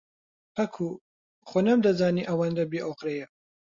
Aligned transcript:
پەکوو، 0.55 1.01
خۆ 1.49 1.59
نەمدەزانی 1.67 2.27
ئەوەندە 2.29 2.63
بێئۆقرەیە. 2.71 3.27